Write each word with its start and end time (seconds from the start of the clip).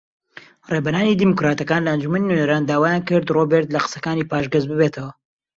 ڕێبەرانی 0.71 1.19
دیموکراتەکان 1.21 1.81
لە 1.83 1.89
ئەنجومەنی 1.91 2.27
نوێنەران 2.29 2.67
داوایان 2.69 3.01
کرد 3.07 3.33
ڕۆبێرت 3.35 3.69
لە 3.75 3.79
قسەکانی 3.85 4.27
پاشگەز 4.31 4.65
ببێتەوە 4.71 5.11